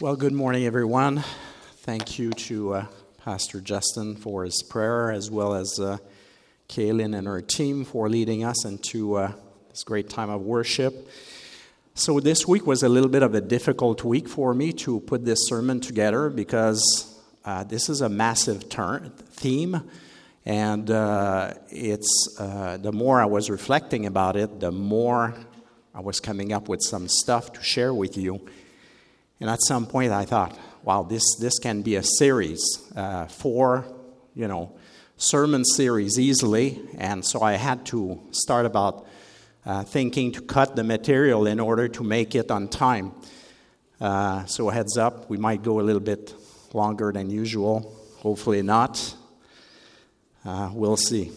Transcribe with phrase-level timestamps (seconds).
[0.00, 1.24] Well, good morning, everyone.
[1.78, 5.98] Thank you to uh, Pastor Justin for his prayer, as well as uh,
[6.68, 9.32] Kaylin and her team for leading us into uh,
[9.70, 11.08] this great time of worship.
[11.94, 15.24] So, this week was a little bit of a difficult week for me to put
[15.24, 19.82] this sermon together because uh, this is a massive turn, theme.
[20.46, 25.34] And uh, it's uh, the more I was reflecting about it, the more
[25.92, 28.48] I was coming up with some stuff to share with you.
[29.40, 32.60] And at some point, I thought, wow, this, this can be a series,
[32.96, 33.84] uh, four,
[34.34, 34.76] you know,
[35.16, 36.80] sermon series easily.
[36.98, 39.06] And so I had to start about
[39.64, 43.12] uh, thinking to cut the material in order to make it on time.
[44.00, 46.34] Uh, so heads up, we might go a little bit
[46.72, 47.94] longer than usual.
[48.18, 49.14] Hopefully not.
[50.44, 51.32] Uh, we'll see.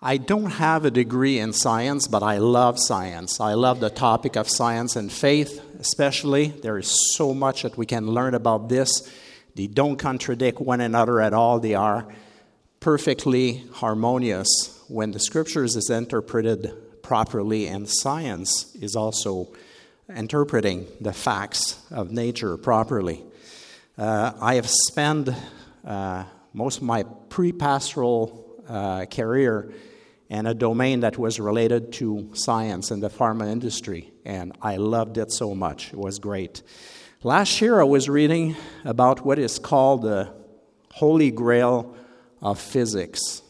[0.00, 3.40] I don't have a degree in science, but I love science.
[3.40, 6.48] I love the topic of science and faith, especially.
[6.48, 9.12] There is so much that we can learn about this.
[9.56, 12.06] They don't contradict one another at all, they are
[12.78, 19.48] perfectly harmonious when the scriptures is interpreted properly and science is also
[20.14, 23.24] interpreting the facts of nature properly.
[23.96, 25.30] Uh, I have spent
[25.84, 29.72] uh, most of my pre pastoral uh, career
[30.30, 34.12] and a domain that was related to science and the pharma industry.
[34.24, 35.92] And I loved it so much.
[35.92, 36.62] It was great.
[37.22, 40.32] Last year, I was reading about what is called the
[40.92, 41.96] Holy Grail
[42.42, 43.42] of physics.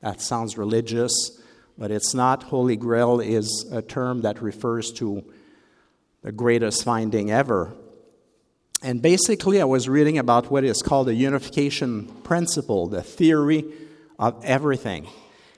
[0.00, 1.12] That sounds religious,
[1.76, 2.44] but it's not.
[2.44, 5.24] Holy Grail is a term that refers to
[6.22, 7.74] the greatest finding ever.
[8.82, 13.64] And basically, I was reading about what is called the unification principle, the theory
[14.18, 15.06] of everything.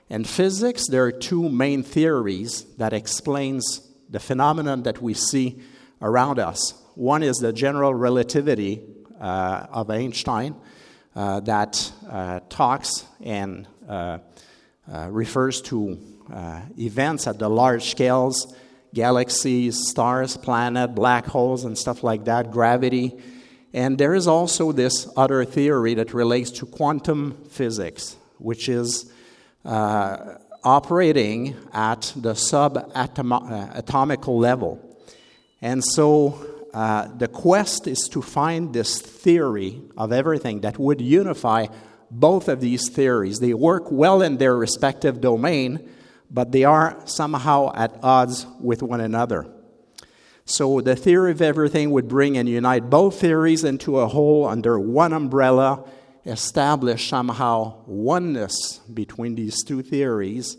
[0.08, 5.60] In physics, there are two main theories that explains the phenomenon that we see
[6.00, 6.74] around us.
[6.94, 8.82] One is the general relativity
[9.20, 10.54] uh, of Einstein
[11.14, 14.18] uh, that uh, talks and uh,
[14.90, 15.98] uh, refers to
[16.32, 18.54] uh, events at the large scales,
[18.94, 23.16] galaxies, stars, planet, black holes, and stuff like that, gravity.
[23.72, 29.12] And there is also this other theory that relates to quantum physics, which is
[29.64, 30.34] uh,
[30.64, 34.84] operating at the subatomical level.
[35.60, 41.66] And so uh, the quest is to find this theory of everything that would unify
[42.10, 43.38] both of these theories.
[43.38, 45.88] They work well in their respective domain,
[46.30, 49.46] but they are somehow at odds with one another.
[50.44, 54.78] So the theory of everything would bring and unite both theories into a whole under
[54.78, 55.84] one umbrella
[56.28, 60.56] establish somehow oneness between these two theories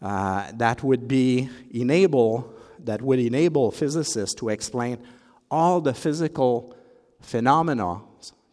[0.00, 4.98] uh, that would be enable that would enable physicists to explain
[5.50, 6.76] all the physical
[7.20, 8.00] phenomena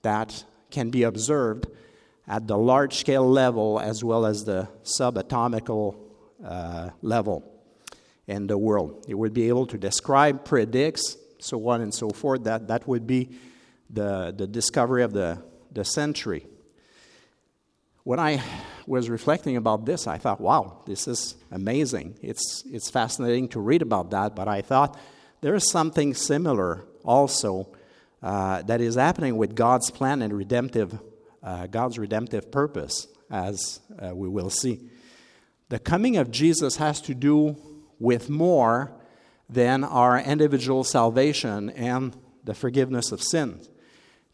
[0.02, 1.68] that can be observed
[2.28, 5.98] at the large scale level as well as the subatomical
[6.46, 7.44] uh, level
[8.28, 9.06] in the world.
[9.08, 12.46] It would be able to describe, predicts, so on and so forth.
[12.46, 13.32] That, that would be
[13.90, 16.46] the, the discovery of the the century.
[18.04, 18.44] When I
[18.88, 22.18] was reflecting about this, I thought, wow, this is amazing.
[22.22, 24.98] It's, it's fascinating to read about that, but I thought
[25.42, 27.70] there is something similar also
[28.24, 31.00] uh, that is happening with God's plan and redemptive,
[31.42, 34.80] uh, God's redemptive purpose, as uh, we will see.
[35.70, 37.56] The coming of Jesus has to do
[38.00, 38.92] with more
[39.50, 43.71] than our individual salvation and the forgiveness of sins.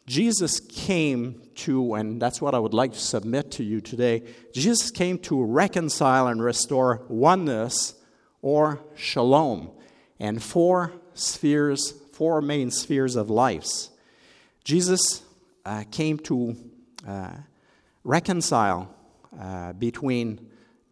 [0.08, 4.22] Jesus came to, and that's what I would like to submit to you today,
[4.54, 7.94] Jesus came to reconcile and restore oneness
[8.40, 9.70] or shalom
[10.18, 13.90] and four spheres, four main spheres of lives.
[14.64, 15.22] Jesus
[15.66, 16.56] uh, came to
[17.06, 17.34] uh,
[18.02, 18.94] reconcile
[19.38, 20.48] uh, between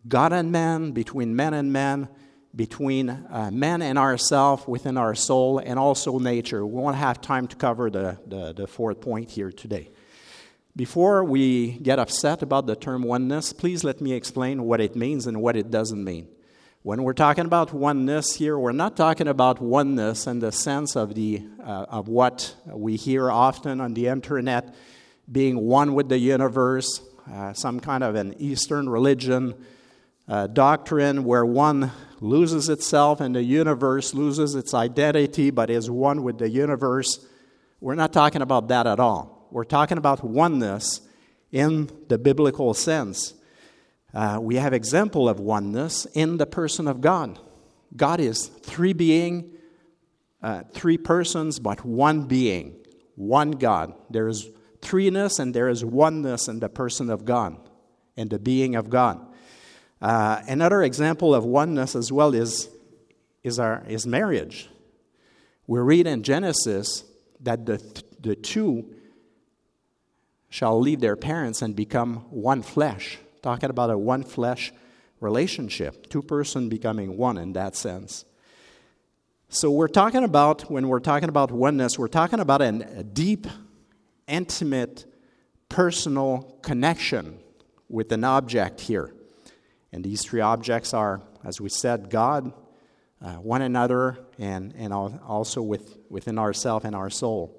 [0.07, 2.09] God and man, between man and man,
[2.57, 6.65] between uh, man and ourself within our soul and also nature.
[6.65, 9.91] We won't have time to cover the, the, the, fourth point here today.
[10.75, 15.27] Before we get upset about the term oneness, please let me explain what it means
[15.27, 16.29] and what it doesn't mean.
[16.83, 21.15] When we're talking about oneness here, we're not talking about oneness in the sense of,
[21.15, 24.75] the, uh, of what we hear often on the internet
[25.31, 29.55] being one with the universe, uh, some kind of an Eastern religion
[30.29, 36.23] uh, doctrine where one loses itself and the universe loses its identity but is one
[36.23, 37.25] with the universe.
[37.81, 39.49] We're not talking about that at all.
[39.51, 41.01] We're talking about oneness
[41.53, 43.35] in the biblical sense.
[44.13, 47.39] Uh, we have example of oneness in the person of God.
[47.95, 49.53] God is three being,
[50.43, 52.77] uh, three persons, but one being,
[53.15, 53.95] one God.
[54.11, 54.49] There is
[54.81, 57.57] threeness and there is oneness in the person of God,
[58.17, 59.26] in the being of God.
[60.01, 62.69] Uh, another example of oneness as well is,
[63.43, 64.69] is, our, is marriage.
[65.67, 67.05] We read in Genesis
[67.41, 67.83] that the,
[68.21, 68.95] the two
[70.49, 73.19] shall leave their parents and become one flesh.
[73.43, 74.73] Talking about a one flesh
[75.21, 78.25] relationship, two person becoming one in that sense.
[79.49, 83.47] So we're talking about, when we're talking about oneness, we're talking about an, a deep,
[84.27, 85.05] intimate,
[85.69, 87.39] personal connection
[87.89, 89.13] with an object here.
[89.97, 92.53] And these three objects are, as we said, God,
[93.23, 97.59] uh, one another, and, and also with, within ourself and our soul.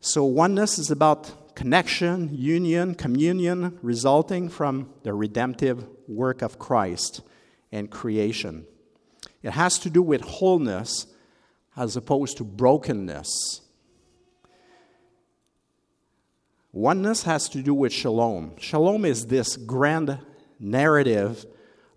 [0.00, 7.20] So oneness is about connection, union, communion resulting from the redemptive work of Christ
[7.70, 8.66] and creation.
[9.40, 11.06] It has to do with wholeness
[11.76, 13.60] as opposed to brokenness.
[16.72, 18.56] Oneness has to do with shalom.
[18.58, 20.18] Shalom is this grand
[20.58, 21.46] narrative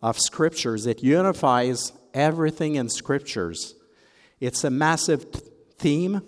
[0.01, 0.85] of scriptures.
[0.85, 3.75] It unifies everything in scriptures.
[4.39, 5.25] It's a massive
[5.77, 6.21] theme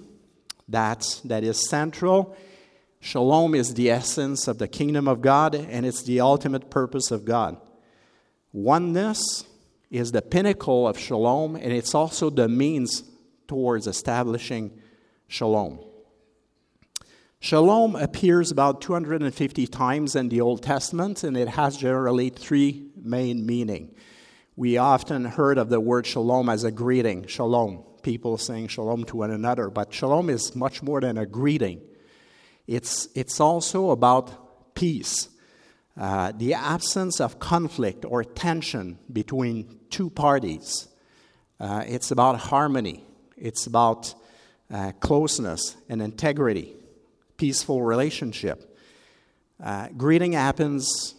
[0.68, 2.36] that, that is central.
[3.00, 7.26] Shalom is the essence of the kingdom of God, and it's the ultimate purpose of
[7.26, 7.58] God.
[8.54, 9.46] Oneness
[9.90, 13.04] is the pinnacle of shalom, and it's also the means
[13.48, 14.72] towards establishing
[15.28, 15.80] shalom.
[17.44, 23.48] Shalom appears about 250 times in the Old Testament, and it has generally three main
[23.48, 23.96] meaning.
[24.56, 29.18] We often heard of the word shalom as a greeting, shalom, people saying shalom to
[29.18, 31.82] one another, but shalom is much more than a greeting.
[32.68, 35.28] It's, it's also about peace,
[35.98, 40.90] uh, the absence of conflict or tension between two parties.
[41.60, 43.04] Uh, it's about harmony,
[43.36, 44.14] it's about
[44.72, 46.76] uh, closeness and integrity,
[47.42, 48.78] peaceful relationship.
[49.64, 51.16] Uh, greeting happens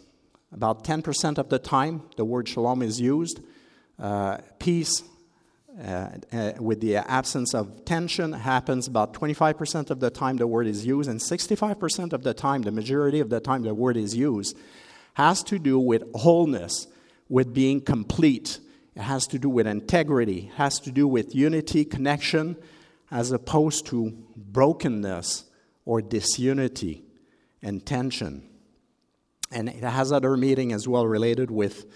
[0.52, 3.40] about 10% of the time, the word shalom is used.
[3.98, 5.02] Uh, peace
[5.84, 10.68] uh, uh, with the absence of tension happens about 25% of the time the word
[10.68, 14.14] is used, and 65% of the time, the majority of the time the word is
[14.14, 14.56] used,
[15.14, 16.86] has to do with wholeness,
[17.28, 18.60] with being complete.
[18.94, 22.54] It has to do with integrity, it has to do with unity, connection,
[23.10, 25.46] as opposed to brokenness
[25.84, 27.04] or disunity
[27.62, 28.48] and tension.
[29.50, 31.86] And it has other meaning as well related with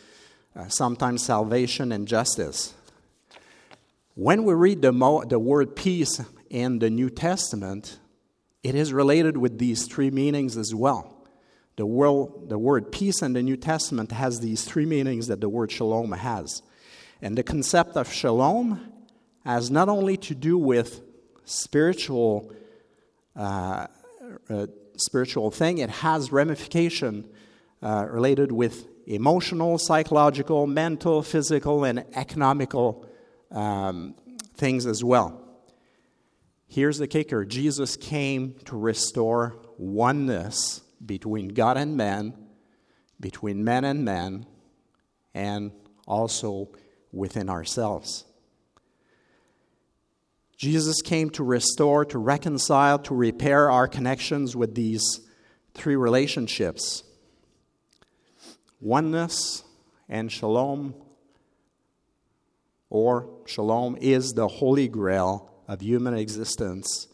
[0.55, 2.75] uh, sometimes salvation and justice.
[4.15, 7.99] When we read the, mo- the word peace in the New Testament,
[8.63, 11.13] it is related with these three meanings as well.
[11.77, 15.49] The, world, the word peace in the New Testament has these three meanings that the
[15.49, 16.63] word shalom has.
[17.21, 18.93] And the concept of shalom
[19.45, 21.03] has not only to do with
[21.45, 22.51] spiritual,
[23.37, 23.87] uh,
[24.49, 24.67] uh,
[24.97, 27.29] spiritual thing, it has ramification
[27.83, 33.07] uh, related with emotional, psychological, mental, physical, and economical
[33.51, 34.15] um,
[34.57, 35.43] things as well.
[36.67, 42.35] Here's the kicker Jesus came to restore oneness between God and man,
[43.21, 44.47] between men and men,
[45.35, 45.71] and
[46.07, 46.71] also
[47.13, 48.26] within ourselves.
[50.57, 55.21] Jesus came to restore, to reconcile, to repair our connections with these
[55.75, 57.03] three relationships
[58.81, 59.65] oneness
[60.09, 60.95] and shalom
[62.91, 67.09] or shalom is the holy grail of human existence.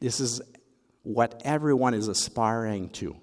[0.00, 0.40] This is
[1.02, 3.16] what everyone is aspiring to.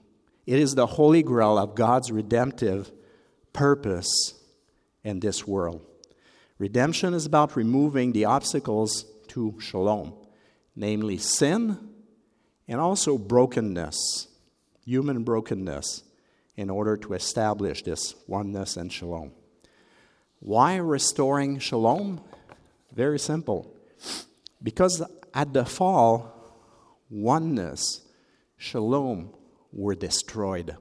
[0.46, 2.92] It is the holy grail of God's redemptive
[3.54, 4.34] purpose
[5.04, 5.86] in this world.
[6.58, 10.14] Redemption is about removing the obstacles to shalom,
[10.76, 11.78] namely sin
[12.68, 14.28] and also brokenness,
[14.86, 16.04] human brokenness,
[16.56, 19.32] in order to establish this oneness and shalom.
[20.40, 22.22] Why restoring shalom?
[22.94, 23.76] Very simple.
[24.62, 25.02] Because
[25.34, 26.32] at the fall,
[27.10, 28.02] oneness,
[28.58, 29.34] shalom
[29.72, 30.78] were destroyed,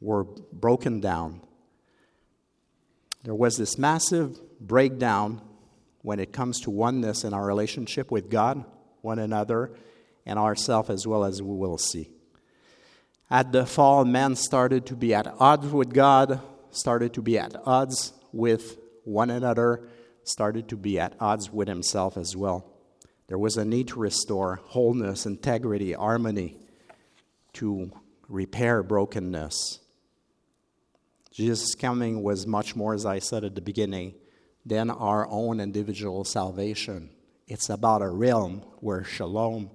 [0.00, 1.40] were broken down.
[3.24, 5.40] There was this massive breakdown
[6.06, 8.64] when it comes to oneness in our relationship with God,
[9.00, 9.72] one another,
[10.24, 12.08] and ourselves as well as we will see.
[13.28, 17.56] At the fall, man started to be at odds with God, started to be at
[17.66, 19.88] odds with one another,
[20.22, 22.72] started to be at odds with himself as well.
[23.26, 26.56] There was a need to restore wholeness, integrity, harmony,
[27.54, 27.90] to
[28.28, 29.80] repair brokenness.
[31.32, 34.14] Jesus' coming was much more, as I said at the beginning,
[34.66, 37.10] than our own individual salvation.
[37.46, 39.70] it's about a realm where shalom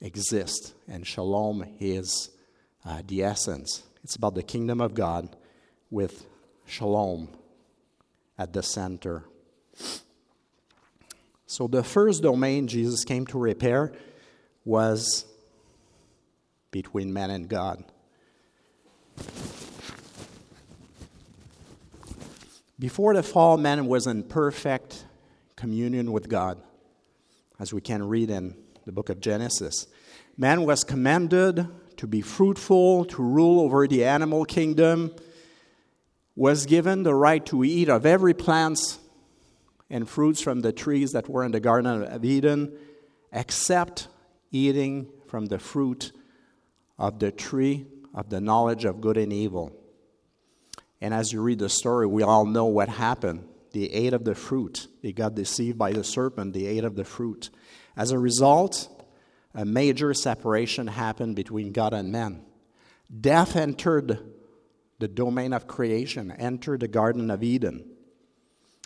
[0.00, 2.30] exists, and shalom is
[2.86, 3.82] uh, the essence.
[4.02, 5.36] It's about the kingdom of God
[5.90, 6.24] with
[6.64, 7.28] shalom
[8.38, 9.24] at the center.
[11.46, 13.92] So, the first domain Jesus came to repair
[14.64, 15.26] was
[16.70, 17.84] between man and God.
[22.78, 25.06] Before the fall, man was in perfect
[25.56, 26.60] communion with God,
[27.58, 28.54] as we can read in
[28.84, 29.86] the book of Genesis.
[30.36, 31.66] Man was commanded
[31.96, 35.14] to be fruitful, to rule over the animal kingdom,
[36.34, 38.98] was given the right to eat of every plant
[39.88, 42.76] and fruits from the trees that were in the Garden of Eden,
[43.32, 44.08] except
[44.52, 46.12] eating from the fruit
[46.98, 49.72] of the tree of the knowledge of good and evil.
[51.00, 53.48] And as you read the story, we all know what happened.
[53.72, 54.88] They ate of the fruit.
[55.02, 56.54] They got deceived by the serpent.
[56.54, 57.50] They ate of the fruit.
[57.96, 58.88] As a result,
[59.54, 62.42] a major separation happened between God and man.
[63.20, 64.18] Death entered
[64.98, 67.84] the domain of creation, entered the Garden of Eden.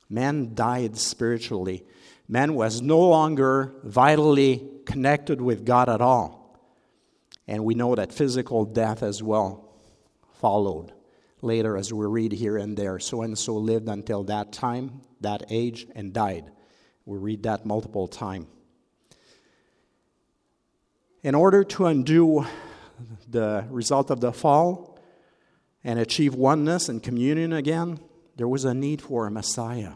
[0.09, 1.85] Man died spiritually.
[2.29, 6.59] Man was no longer vitally connected with God at all.
[7.47, 9.73] And we know that physical death as well
[10.41, 10.93] followed
[11.43, 12.99] later, as we read here and there.
[12.99, 16.51] So and so lived until that time, that age, and died.
[17.05, 18.47] We read that multiple times.
[21.23, 22.47] In order to undo
[23.29, 24.99] the result of the fall
[25.85, 28.01] and achieve oneness and communion again,
[28.37, 29.95] there was a need for a Messiah.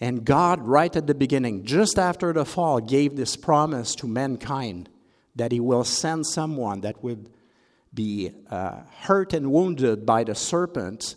[0.00, 4.88] And God, right at the beginning, just after the fall, gave this promise to mankind
[5.36, 7.30] that He will send someone that would
[7.92, 11.16] be uh, hurt and wounded by the serpent,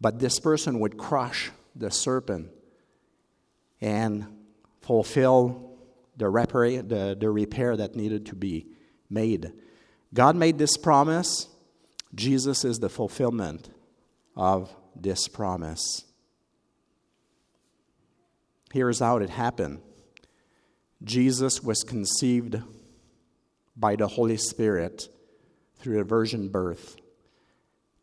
[0.00, 2.50] but this person would crush the serpent
[3.80, 4.26] and
[4.82, 5.78] fulfill
[6.16, 8.66] the, repara- the, the repair that needed to be
[9.08, 9.52] made.
[10.12, 11.48] God made this promise.
[12.14, 13.70] Jesus is the fulfillment
[14.36, 16.04] of this promise.
[18.72, 19.80] Here's how it happened
[21.02, 22.60] Jesus was conceived
[23.76, 25.08] by the Holy Spirit
[25.80, 26.96] through a virgin birth.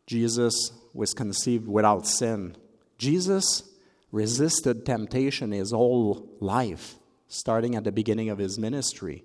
[0.06, 2.56] Jesus was conceived without sin.
[2.96, 3.62] Jesus
[4.10, 6.96] resisted temptation his whole life,
[7.28, 9.24] starting at the beginning of his ministry,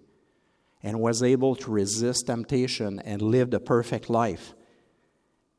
[0.82, 4.54] and was able to resist temptation and lived a perfect life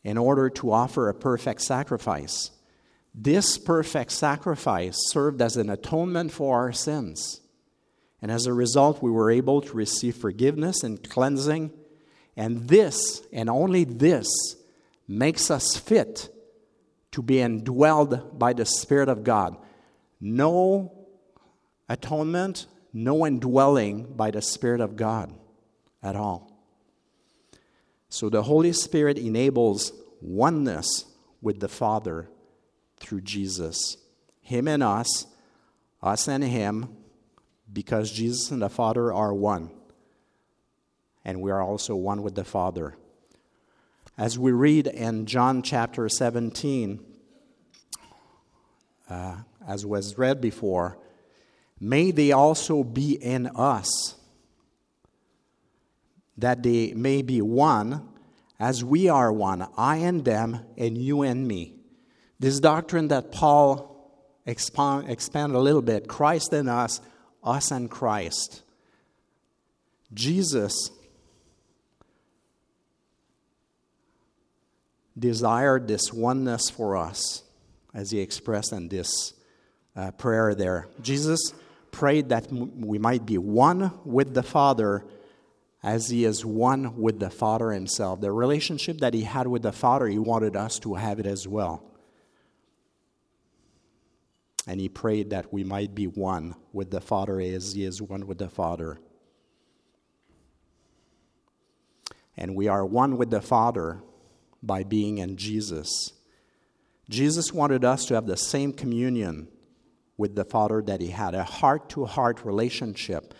[0.03, 2.51] in order to offer a perfect sacrifice.
[3.15, 7.41] This perfect sacrifice served as an atonement for our sins.
[8.21, 11.73] And as a result, we were able to receive forgiveness and cleansing
[12.37, 14.27] and this, and only this,
[15.07, 16.29] makes us fit
[17.13, 19.57] to be indwelled by the Spirit of God.
[20.21, 21.07] No
[21.89, 25.33] atonement, no indwelling by the Spirit of God
[26.03, 26.51] at all.
[28.09, 31.05] So the Holy Spirit enables oneness
[31.41, 32.29] with the Father
[32.99, 33.97] through Jesus.
[34.41, 35.27] Him and us,
[36.03, 36.97] us and Him,
[37.73, 39.71] because Jesus and the Father are one
[41.25, 42.97] and we are also one with the Father.
[44.17, 47.05] As we read in John chapter 17,
[49.09, 50.99] uh, as was read before,
[51.81, 54.15] may they also be in us,
[56.37, 58.09] that they may be one
[58.61, 61.75] as we are one, I and them, and you and me.
[62.39, 63.95] This doctrine that Paul
[64.47, 67.01] expand, expanded a little bit Christ in us,
[67.43, 68.63] us and Christ.
[70.13, 70.91] Jesus
[75.19, 77.43] desired this oneness for us,
[77.93, 79.35] as he expressed in this
[79.97, 80.89] uh, prayer there.
[81.01, 81.55] Jesus
[81.91, 85.05] prayed that we might be one with the Father
[85.83, 88.21] as he is one with the Father himself.
[88.21, 91.47] The relationship that he had with the Father, he wanted us to have it as
[91.47, 91.85] well.
[94.67, 98.27] And he prayed that we might be one with the Father as he is one
[98.27, 98.99] with the Father.
[102.37, 104.01] And we are one with the Father
[104.67, 106.13] by being in Jesus.
[107.09, 109.49] Jesus wanted us to have the same communion
[110.17, 113.35] with the Father that he had a heart to heart relationship,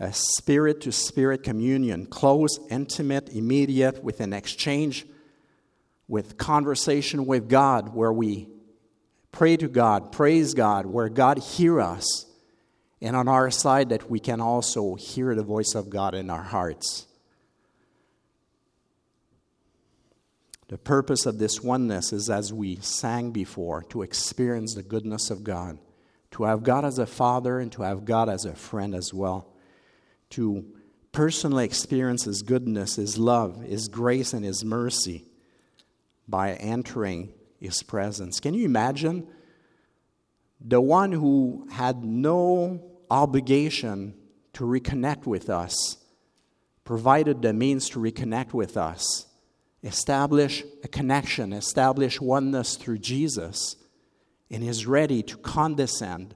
[0.00, 5.06] a spirit to spirit communion, close, intimate, immediate, with an exchange,
[6.06, 8.48] with conversation with God, where we
[9.32, 12.26] pray to God, praise God, where God hear us,
[13.02, 16.42] and on our side that we can also hear the voice of God in our
[16.42, 17.07] hearts.
[20.68, 25.42] The purpose of this oneness is, as we sang before, to experience the goodness of
[25.42, 25.78] God,
[26.32, 29.48] to have God as a father and to have God as a friend as well,
[30.30, 30.66] to
[31.10, 35.24] personally experience His goodness, His love, His grace, and His mercy
[36.28, 38.38] by entering His presence.
[38.38, 39.26] Can you imagine
[40.60, 44.14] the one who had no obligation
[44.52, 45.96] to reconnect with us,
[46.84, 49.27] provided the means to reconnect with us,
[49.82, 53.76] establish a connection, establish oneness through Jesus,
[54.50, 56.34] and is ready to condescend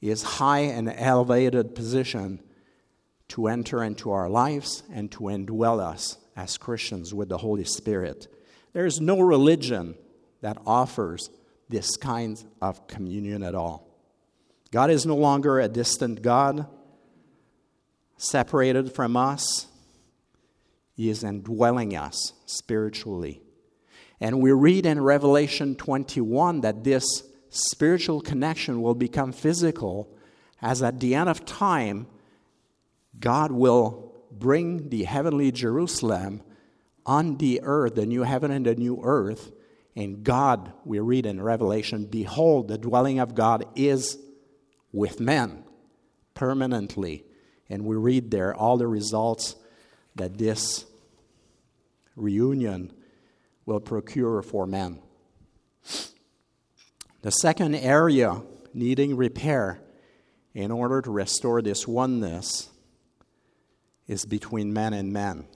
[0.00, 2.40] his high and elevated position
[3.28, 8.28] to enter into our lives and to indwell us as Christians with the Holy Spirit.
[8.72, 9.96] There is no religion
[10.40, 11.30] that offers
[11.68, 13.88] this kind of communion at all.
[14.70, 16.66] God is no longer a distant God,
[18.16, 19.66] separated from us.
[20.98, 23.40] He is indwelling us spiritually.
[24.20, 30.12] And we read in Revelation 21 that this spiritual connection will become physical
[30.60, 32.08] as at the end of time,
[33.20, 36.42] God will bring the heavenly Jerusalem
[37.06, 39.52] on the earth, the new heaven and the new earth.
[39.94, 44.18] And God, we read in Revelation, behold, the dwelling of God is
[44.90, 45.62] with men
[46.34, 47.24] permanently.
[47.70, 49.54] And we read there all the results
[50.16, 50.84] that this
[52.18, 52.92] reunion
[53.66, 55.00] will procure for men.
[57.22, 59.80] The second area needing repair
[60.54, 62.70] in order to restore this oneness
[64.06, 65.46] is between man and man.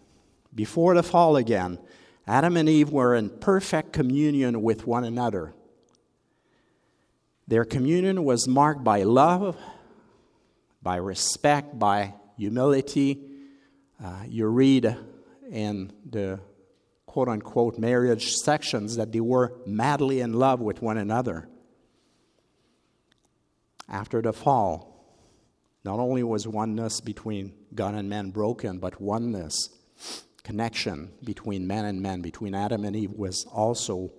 [0.54, 1.78] Before the fall again,
[2.26, 5.54] Adam and Eve were in perfect communion with one another.
[7.48, 9.56] Their communion was marked by love,
[10.82, 13.20] by respect, by humility.
[14.02, 14.96] Uh, you read
[15.50, 16.40] in the
[17.12, 21.46] quote unquote marriage sections that they were madly in love with one another.
[23.86, 25.14] After the fall,
[25.84, 29.68] not only was oneness between God and man broken, but oneness,
[30.42, 34.10] connection between man and man, between Adam and Eve, was also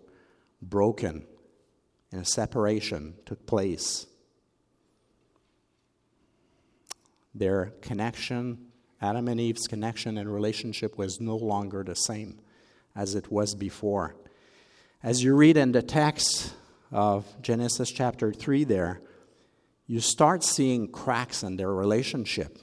[0.61, 1.25] broken,
[2.11, 4.05] and a separation took place.
[7.33, 8.67] Their connection,
[9.01, 12.42] Adam and Eve's connection and relationship, was no longer the same
[12.95, 14.15] as it was before.
[15.01, 16.53] As you read in the text
[16.91, 19.01] of Genesis chapter 3, there,
[19.87, 22.57] you start seeing cracks in their relationship.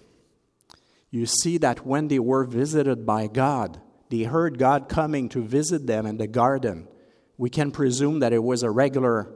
[1.11, 5.87] You see that when they were visited by God, they heard God coming to visit
[5.87, 6.89] them in the garden.
[7.37, 9.33] We can presume that it was a regular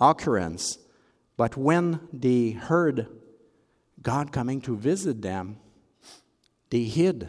[0.00, 0.78] occurrence.
[1.36, 3.06] But when they heard
[4.02, 5.58] God coming to visit them,
[6.70, 7.28] they hid.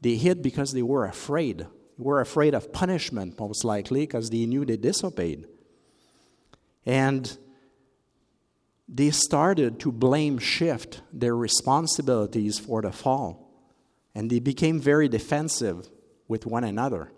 [0.00, 1.66] They hid because they were afraid.
[1.96, 5.46] Were afraid of punishment, most likely, because they knew they disobeyed.
[6.86, 7.36] And
[8.88, 13.50] they started to blame shift their responsibilities for the fall.
[14.14, 15.88] And they became very defensive
[16.28, 17.12] with one another.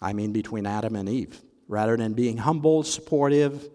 [0.00, 1.42] I mean, between Adam and Eve.
[1.66, 3.68] Rather than being humble, supportive,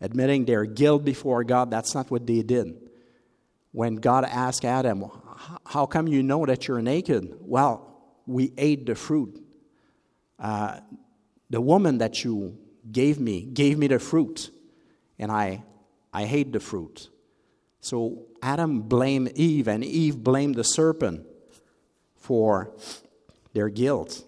[0.00, 2.76] admitting their guilt before God, that's not what they did.
[3.70, 5.04] When God asked Adam,
[5.66, 7.36] How come you know that you're naked?
[7.40, 9.42] Well, we ate the fruit.
[10.38, 10.80] Uh,
[11.50, 12.58] the woman that you
[12.90, 14.50] gave me gave me the fruit,
[15.18, 15.64] and I
[16.12, 17.08] I hate the fruit.
[17.80, 21.26] So Adam blamed Eve, and Eve blamed the serpent
[22.16, 22.72] for
[23.52, 24.24] their guilt.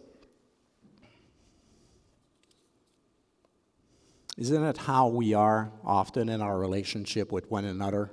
[4.37, 8.11] Isn't it how we are often in our relationship with one another?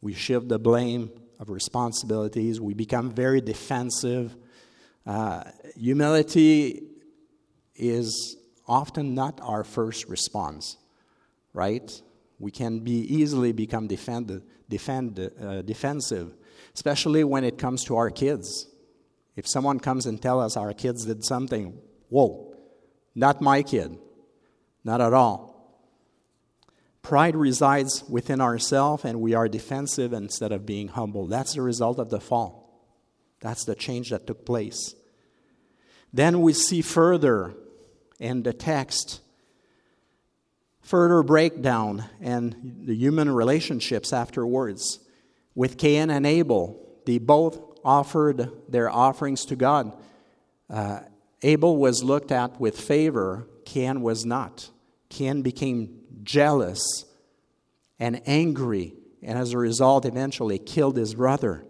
[0.00, 4.36] We shift the blame of responsibilities, we become very defensive.
[5.06, 5.44] Uh,
[5.76, 6.82] humility
[7.74, 10.76] is often not our first response
[11.58, 12.02] right?
[12.38, 16.36] We can be easily become defend, defend, uh, defensive,
[16.72, 18.68] especially when it comes to our kids.
[19.34, 21.76] If someone comes and tell us our kids did something,
[22.08, 22.54] whoa,
[23.14, 23.98] not my kid,
[24.84, 25.47] not at all.
[27.02, 31.26] Pride resides within ourselves, and we are defensive instead of being humble.
[31.26, 32.68] That's the result of the fall.
[33.40, 34.94] That's the change that took place.
[36.12, 37.54] Then we see further
[38.18, 39.20] in the text
[40.88, 45.00] further breakdown and the human relationships afterwards.
[45.54, 49.92] With Cain and Abel, they both offered their offerings to God.
[50.70, 51.00] Uh,
[51.42, 54.70] Abel was looked at with favor, Cain was not.
[55.10, 55.97] Cain became
[56.28, 57.06] jealous
[57.98, 61.64] and angry, and as a result, eventually killed his brother.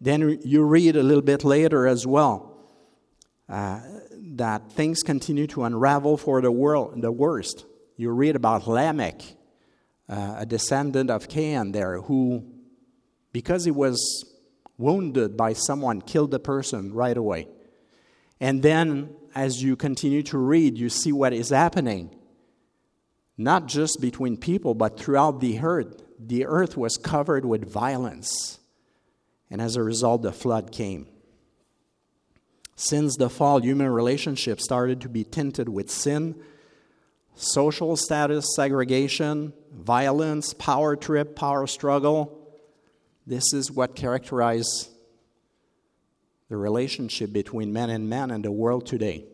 [0.00, 2.56] Then you read a little bit later as well
[3.48, 3.80] uh,
[4.36, 9.20] that things continue to unravel for the world, the worst You read about Lamech,
[10.08, 12.44] uh, a descendant of Cain, there, who,
[13.32, 13.98] because he was
[14.78, 17.46] wounded by someone, killed the person right away.
[18.40, 22.10] And then, as you continue to read, you see what is happening.
[23.38, 26.02] Not just between people, but throughout the earth.
[26.18, 28.60] The earth was covered with violence.
[29.50, 31.08] And as a result, the flood came.
[32.76, 36.40] Since the fall, human relationships started to be tinted with sin,
[37.34, 42.38] social status segregation, violence, power trip, power struggle.
[43.26, 44.90] This is what characterizes
[46.48, 49.24] the relationship between men and men in the world today,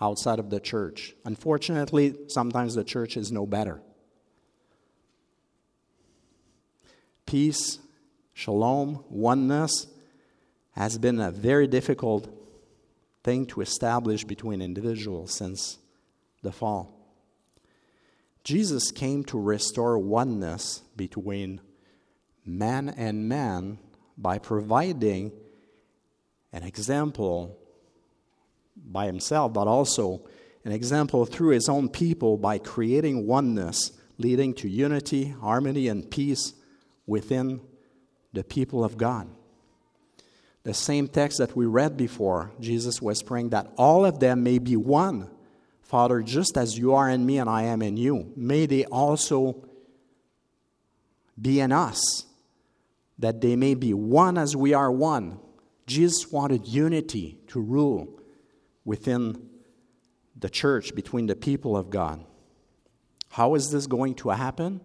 [0.00, 1.14] outside of the church.
[1.24, 3.80] Unfortunately, sometimes the church is no better.
[7.26, 7.78] Peace,
[8.32, 9.86] shalom, oneness
[10.72, 12.32] has been a very difficult
[13.24, 15.78] thing to establish between individuals since
[16.42, 16.94] the fall.
[18.44, 21.60] Jesus came to restore oneness between
[22.46, 23.78] man and man
[24.16, 25.32] by providing
[26.52, 27.57] an example
[28.84, 30.22] by himself, but also
[30.64, 36.54] an example through his own people by creating oneness, leading to unity, harmony, and peace
[37.06, 37.60] within
[38.32, 39.28] the people of God.
[40.64, 44.58] The same text that we read before, Jesus was praying that all of them may
[44.58, 45.30] be one.
[45.80, 49.64] Father, just as you are in me and I am in you, may they also
[51.40, 52.26] be in us,
[53.18, 55.38] that they may be one as we are one.
[55.86, 58.17] Jesus wanted unity to rule
[58.88, 59.50] within
[60.34, 62.24] the church, between the people of God.
[63.28, 64.80] How is this going to happen?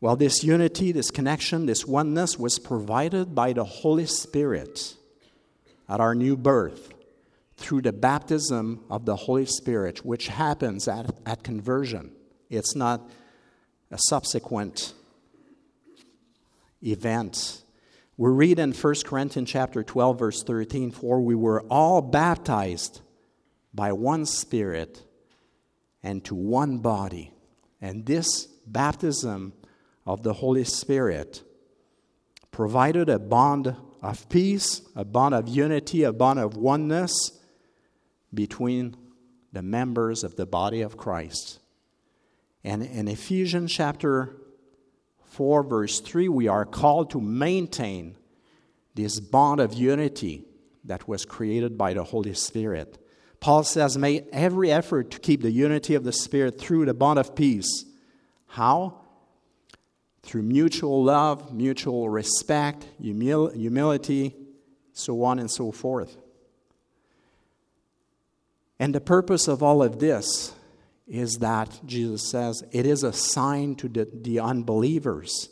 [0.00, 4.96] Well, this unity, this connection, this oneness was provided by the Holy Spirit
[5.88, 6.92] at our new birth
[7.56, 12.10] through the baptism of the Holy Spirit, which happens at, at conversion.
[12.50, 13.08] It's not
[13.92, 14.92] a subsequent
[16.82, 17.62] event.
[18.18, 23.02] We read in 1 Corinthians chapter 12, verse 13, for we were all baptized
[23.74, 25.02] by one Spirit
[26.02, 27.34] and to one body.
[27.80, 29.52] And this baptism
[30.06, 31.42] of the Holy Spirit
[32.50, 37.12] provided a bond of peace, a bond of unity, a bond of oneness
[38.32, 38.96] between
[39.52, 41.58] the members of the body of Christ.
[42.64, 44.36] And in Ephesians chapter
[45.30, 48.16] 4, verse 3, we are called to maintain
[48.94, 50.44] this bond of unity
[50.84, 52.98] that was created by the Holy Spirit.
[53.40, 57.18] Paul says, Make every effort to keep the unity of the Spirit through the bond
[57.18, 57.84] of peace.
[58.46, 59.00] How?
[60.22, 64.34] Through mutual love, mutual respect, humil- humility,
[64.92, 66.16] so on and so forth.
[68.78, 70.54] And the purpose of all of this
[71.06, 75.48] is that Jesus says it is a sign to the, the unbelievers.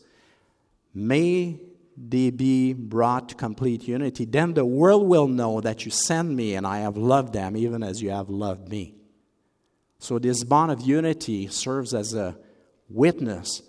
[0.92, 1.60] May
[1.96, 4.24] they be brought to complete unity.
[4.24, 7.82] Then the world will know that you send me and I have loved them even
[7.82, 8.94] as you have loved me.
[10.00, 12.36] So, this bond of unity serves as a
[12.90, 13.62] witness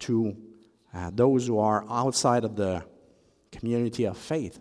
[0.00, 0.36] to
[0.92, 2.84] uh, those who are outside of the
[3.52, 4.58] community of faith.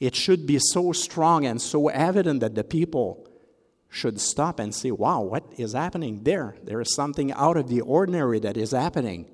[0.00, 3.27] It should be so strong and so evident that the people
[3.90, 6.56] should stop and say, wow, what is happening there?
[6.62, 9.30] There is something out of the ordinary that is happening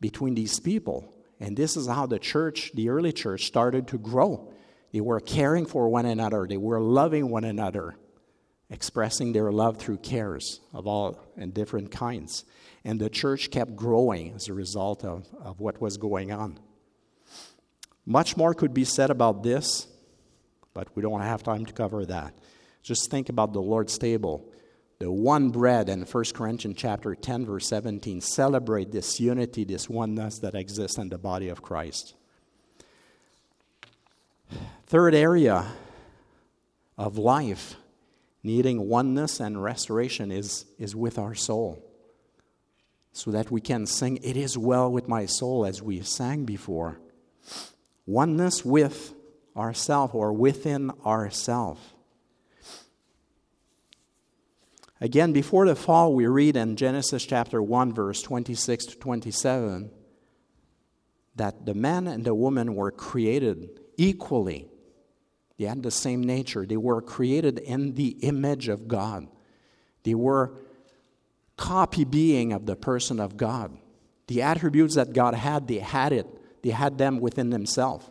[0.00, 1.12] between these people.
[1.40, 4.52] And this is how the church, the early church, started to grow.
[4.92, 7.96] They were caring for one another, they were loving one another,
[8.70, 12.44] expressing their love through cares of all and different kinds.
[12.84, 16.58] And the church kept growing as a result of, of what was going on.
[18.06, 19.88] Much more could be said about this,
[20.72, 22.34] but we don't have time to cover that.
[22.86, 24.48] Just think about the Lord's table.
[25.00, 30.38] The one bread in 1 Corinthians chapter 10, verse 17, celebrate this unity, this oneness
[30.38, 32.14] that exists in the body of Christ.
[34.86, 35.66] Third area
[36.96, 37.74] of life
[38.44, 41.82] needing oneness and restoration is, is with our soul.
[43.10, 47.00] So that we can sing, It is well with my soul, as we sang before.
[48.06, 49.12] Oneness with
[49.56, 51.95] ourself or within ourself.
[55.00, 59.90] Again, before the fall, we read in Genesis chapter 1, verse 26 to 27,
[61.34, 64.68] that the man and the woman were created equally.
[65.58, 66.64] They had the same nature.
[66.64, 69.26] They were created in the image of God.
[70.02, 70.58] They were
[71.56, 73.76] copy being of the person of God.
[74.28, 76.26] The attributes that God had, they had it.
[76.62, 78.08] They had them within themselves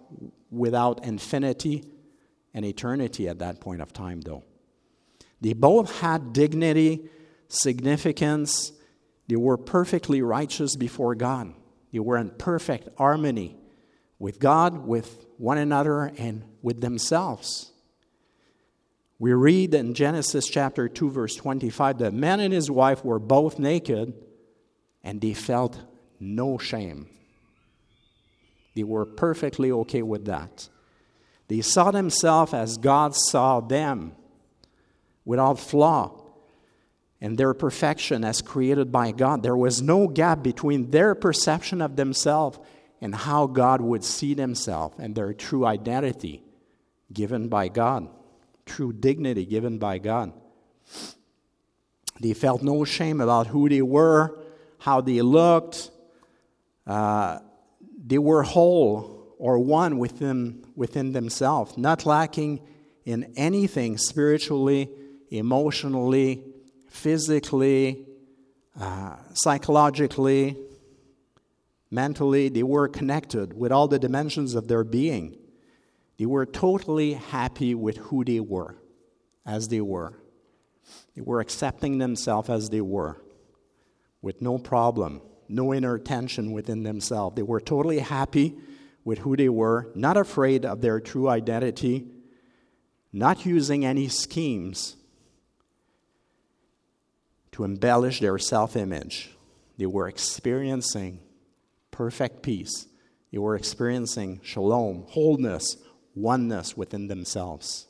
[0.51, 1.83] without infinity
[2.53, 4.43] and eternity at that point of time, though.
[5.41, 7.09] They both had dignity,
[7.47, 8.71] significance.
[9.27, 11.53] They were perfectly righteous before God.
[11.91, 13.57] They were in perfect harmony
[14.19, 17.71] with God, with one another, and with themselves.
[19.17, 23.59] We read in Genesis chapter 2, verse 25, the man and his wife were both
[23.59, 24.13] naked
[25.03, 25.79] and they felt
[26.19, 27.07] no shame.
[28.75, 30.67] They were perfectly okay with that.
[31.47, 34.13] They saw themselves as God saw them,
[35.25, 36.21] without flaw,
[37.19, 39.43] and their perfection as created by God.
[39.43, 42.59] There was no gap between their perception of themselves
[43.01, 46.43] and how God would see themselves and their true identity
[47.11, 48.09] given by God
[48.65, 50.33] true dignity given by God.
[52.19, 54.37] They felt no shame about who they were,
[54.79, 55.91] how they looked.
[56.87, 57.39] Uh,
[58.05, 62.61] they were whole or one within, within themselves, not lacking
[63.05, 64.89] in anything spiritually,
[65.37, 66.43] emotionally,
[66.89, 68.05] physically,
[68.79, 70.57] uh, psychologically,
[71.91, 72.49] mentally.
[72.49, 75.37] They were connected with all the dimensions of their being.
[76.17, 78.77] They were totally happy with who they were,
[79.45, 80.13] as they were.
[81.15, 83.21] They were accepting themselves as they were,
[84.21, 87.35] with no problem, no inner tension within themselves.
[87.35, 88.55] They were totally happy
[89.03, 92.07] with who they were, not afraid of their true identity,
[93.11, 94.95] not using any schemes
[97.55, 99.29] to embellish their self image.
[99.77, 101.21] They were experiencing
[101.89, 102.85] perfect peace.
[103.31, 105.77] They were experiencing shalom, wholeness,
[106.15, 107.87] oneness within themselves.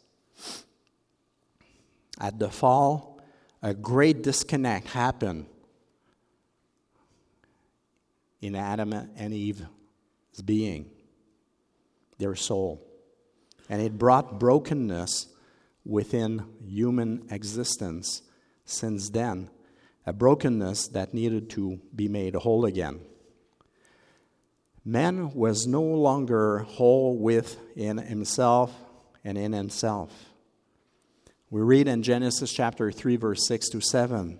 [2.19, 3.19] At the fall,
[3.63, 5.47] a great disconnect happened
[8.41, 9.63] in Adam and Eve's
[10.45, 10.91] being,
[12.19, 12.85] their soul.
[13.67, 15.25] And it brought brokenness
[15.83, 18.21] within human existence
[18.65, 19.49] since then,
[20.05, 22.99] a brokenness that needed to be made whole again.
[24.83, 28.71] Man was no longer whole within himself
[29.23, 30.11] and in himself.
[31.49, 34.39] We read in Genesis chapter 3, verse 6 to 7,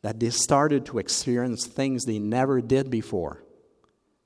[0.00, 3.42] that they started to experience things they never did before.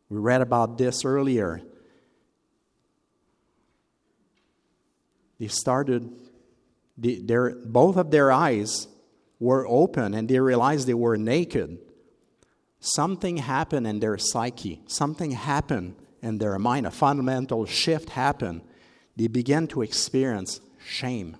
[0.08, 1.62] We read about this earlier.
[5.40, 6.10] They started,
[6.96, 8.86] they, their, both of their eyes
[9.40, 11.78] were open and they realized they were naked
[12.80, 18.62] something happened in their psyche, something happened in their mind, a fundamental shift happened.
[19.16, 21.36] They began to experience shame.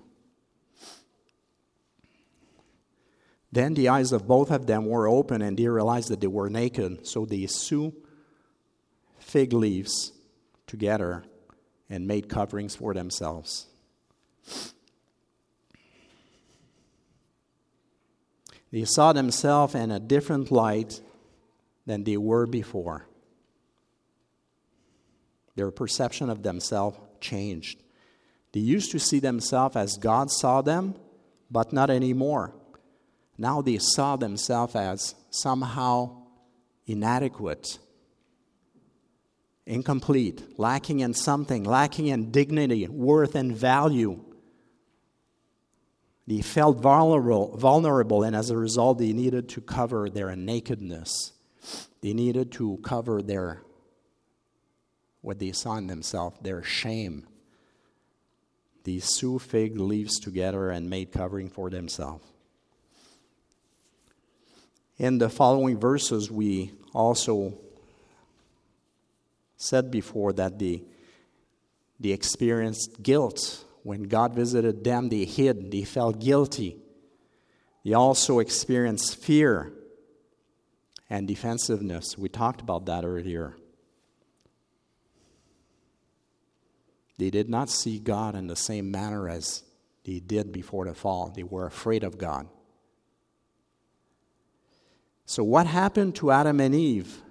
[3.51, 6.49] Then the eyes of both of them were open and they realized that they were
[6.49, 7.05] naked.
[7.05, 7.93] So they sewed
[9.19, 10.13] fig leaves
[10.67, 11.25] together
[11.89, 13.67] and made coverings for themselves.
[18.71, 21.01] They saw themselves in a different light
[21.85, 23.07] than they were before.
[25.55, 27.81] Their perception of themselves changed.
[28.53, 30.95] They used to see themselves as God saw them,
[31.49, 32.53] but not anymore.
[33.37, 36.23] Now they saw themselves as somehow
[36.85, 37.79] inadequate,
[39.65, 44.23] incomplete, lacking in something, lacking in dignity, worth, and value.
[46.31, 51.33] They felt vulnerable, vulnerable, and as a result, they needed to cover their nakedness.
[51.99, 53.63] They needed to cover their,
[55.19, 57.27] what they saw in themselves, their shame.
[58.85, 62.23] They sew fig leaves together and made covering for themselves.
[64.97, 67.55] In the following verses, we also
[69.57, 70.83] said before that they,
[71.99, 73.65] they experienced guilt.
[73.83, 76.77] When God visited them, they hid, they felt guilty.
[77.83, 79.73] They also experienced fear
[81.09, 82.17] and defensiveness.
[82.17, 83.55] We talked about that earlier.
[87.17, 89.63] They did not see God in the same manner as
[90.05, 91.31] they did before the fall.
[91.35, 92.47] They were afraid of God.
[95.25, 97.21] So, what happened to Adam and Eve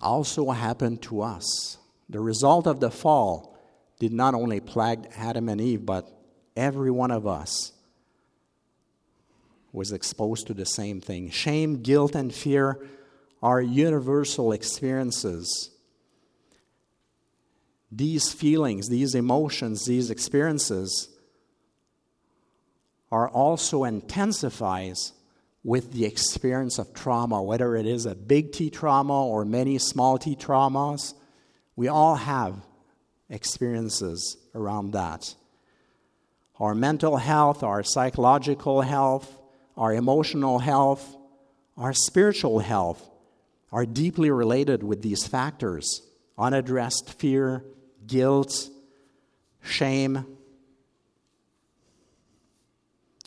[0.00, 1.78] also happened to us.
[2.08, 3.49] The result of the fall
[4.00, 6.10] did not only plague Adam and Eve, but
[6.56, 7.72] every one of us
[9.72, 11.30] was exposed to the same thing.
[11.30, 12.84] Shame, guilt, and fear
[13.42, 15.70] are universal experiences.
[17.92, 21.08] These feelings, these emotions, these experiences
[23.12, 25.12] are also intensifies
[25.62, 30.16] with the experience of trauma, whether it is a big T trauma or many small
[30.16, 31.12] T traumas.
[31.76, 32.54] We all have
[33.30, 35.34] experiences around that.
[36.58, 39.38] Our mental health, our psychological health,
[39.76, 41.16] our emotional health,
[41.76, 43.08] our spiritual health
[43.72, 46.02] are deeply related with these factors
[46.36, 47.64] unaddressed fear,
[48.06, 48.68] guilt,
[49.62, 50.24] shame.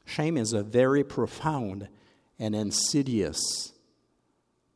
[0.06, 1.88] Shame is a very profound
[2.40, 3.72] and insidious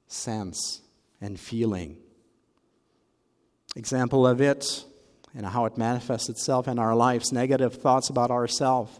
[0.07, 0.81] sense
[1.19, 1.97] and feeling.
[3.75, 4.85] Example of it
[5.38, 9.00] and how it manifests itself in our lives negative thoughts about ourselves.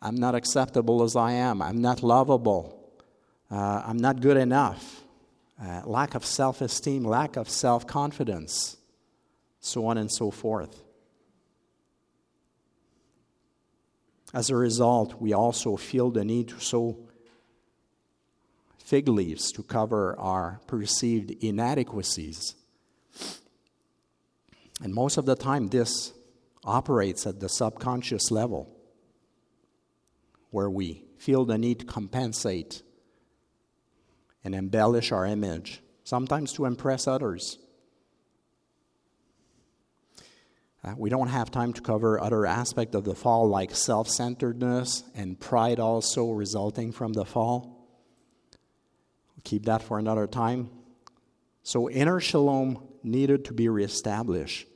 [0.00, 1.60] I'm not acceptable as I am.
[1.60, 2.90] I'm not lovable.
[3.50, 5.02] Uh, I'm not good enough.
[5.62, 8.78] Uh, lack of self esteem, lack of self confidence,
[9.60, 10.82] so on and so forth.
[14.32, 16.96] As a result, we also feel the need to sew
[18.78, 22.54] fig leaves to cover our perceived inadequacies.
[24.82, 26.12] And most of the time, this
[26.64, 28.68] operates at the subconscious level,
[30.50, 32.82] where we feel the need to compensate
[34.42, 37.58] and embellish our image, sometimes to impress others.
[40.84, 45.04] Uh, we don't have time to cover other aspects of the fall, like self centeredness
[45.14, 47.86] and pride, also resulting from the fall.
[49.36, 50.70] We'll keep that for another time.
[51.62, 54.66] So, inner shalom needed to be reestablished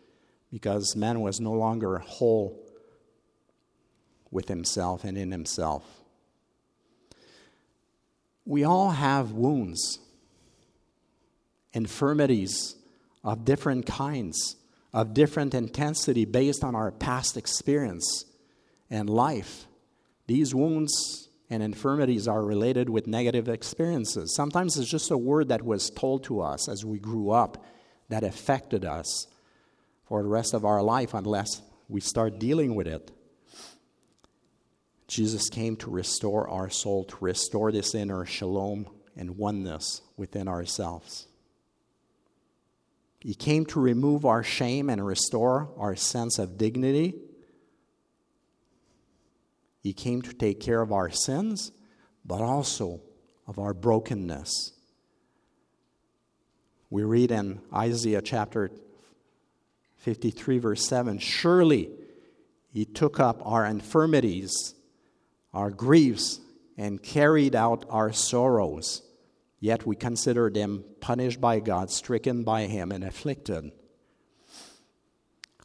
[0.52, 2.62] because man was no longer whole
[4.30, 5.84] with himself and in himself.
[8.44, 9.98] We all have wounds,
[11.72, 12.76] infirmities
[13.24, 14.56] of different kinds,
[14.92, 18.24] of different intensity based on our past experience
[18.88, 19.66] and life.
[20.26, 24.34] These wounds and infirmities are related with negative experiences.
[24.34, 27.64] Sometimes it's just a word that was told to us as we grew up
[28.08, 29.26] that affected us
[30.06, 33.10] for the rest of our life unless we start dealing with it.
[35.08, 41.26] Jesus came to restore our soul, to restore this inner shalom and oneness within ourselves.
[43.20, 47.14] He came to remove our shame and restore our sense of dignity.
[49.82, 51.72] He came to take care of our sins,
[52.24, 53.00] but also
[53.46, 54.72] of our brokenness.
[56.90, 58.70] We read in Isaiah chapter
[60.06, 61.90] 53, verse 7 Surely
[62.72, 64.76] he took up our infirmities,
[65.52, 66.38] our griefs,
[66.78, 69.02] and carried out our sorrows.
[69.58, 73.72] Yet we consider them punished by God, stricken by him, and afflicted.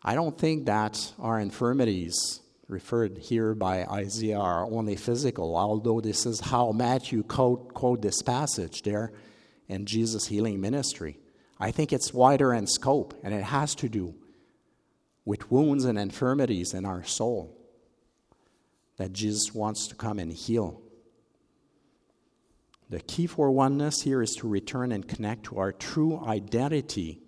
[0.03, 6.25] I don't think that our infirmities referred here by Isaiah are only physical, although this
[6.25, 9.13] is how Matthew quote, quote this passage there
[9.67, 11.19] in Jesus' healing ministry.
[11.59, 14.15] I think it's wider in scope, and it has to do
[15.25, 17.57] with wounds and infirmities in our soul
[18.97, 20.81] that Jesus wants to come and heal.
[22.89, 27.21] The key for oneness here is to return and connect to our true identity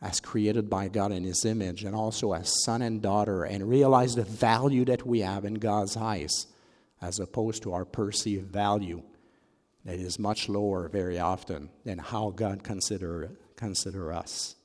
[0.00, 4.14] as created by God in His image and also as son and daughter and realize
[4.14, 6.46] the value that we have in God's eyes
[7.00, 9.02] as opposed to our perceived value
[9.84, 14.56] that is much lower very often than how God consider, consider us.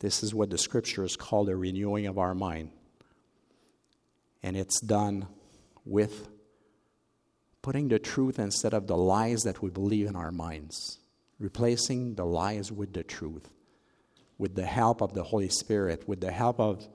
[0.00, 2.70] This is what the scriptures call the renewing of our mind.
[4.42, 5.26] And it's done
[5.84, 6.28] with
[7.62, 10.98] putting the truth instead of the lies that we believe in our minds,
[11.38, 13.48] replacing the lies with the truth,
[14.38, 16.86] with the help of the Holy Spirit, with the help of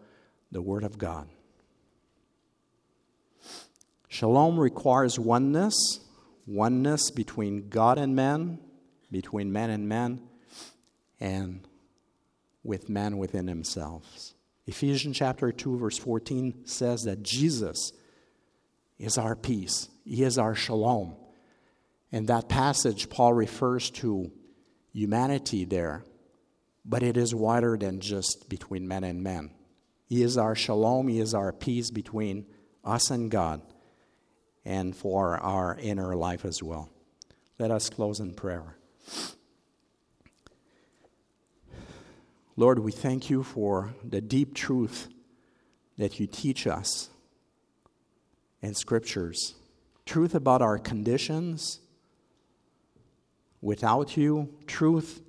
[0.51, 1.27] the Word of God.
[4.07, 6.01] Shalom requires oneness,
[6.45, 8.59] oneness between God and man,
[9.09, 10.21] between man and man,
[11.19, 11.67] and
[12.63, 14.35] with man within themselves.
[14.67, 17.93] Ephesians chapter 2 verse 14 says that Jesus
[18.99, 19.89] is our peace.
[20.05, 21.15] He is our shalom.
[22.11, 24.31] In that passage Paul refers to
[24.93, 26.03] humanity there,
[26.85, 29.51] but it is wider than just between men and men.
[30.07, 32.45] He is our shalom, he is our peace between
[32.83, 33.61] us and God
[34.65, 36.89] and for our inner life as well.
[37.57, 38.75] Let us close in prayer.
[42.57, 45.07] Lord, we thank you for the deep truth
[45.97, 47.09] that you teach us
[48.61, 49.55] in scriptures.
[50.05, 51.79] Truth about our conditions
[53.61, 55.21] without you, truth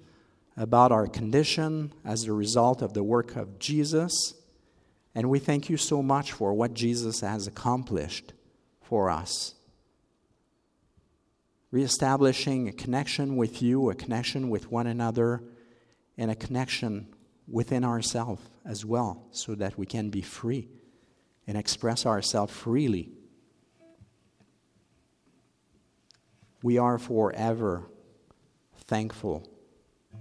[0.56, 4.34] about our condition as a result of the work of Jesus.
[5.14, 8.32] And we thank you so much for what Jesus has accomplished
[8.80, 9.54] for us.
[11.70, 15.42] Reestablishing a connection with you, a connection with one another,
[16.16, 17.08] and a connection
[17.48, 20.68] within ourselves as well so that we can be free
[21.46, 23.10] and express ourselves freely.
[26.62, 27.88] We are forever
[28.84, 29.48] thankful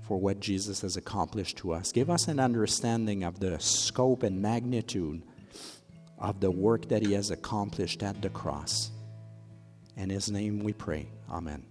[0.01, 1.91] for what Jesus has accomplished to us.
[1.91, 5.23] Give us an understanding of the scope and magnitude
[6.17, 8.91] of the work that He has accomplished at the cross.
[9.97, 11.09] In His name we pray.
[11.29, 11.70] Amen.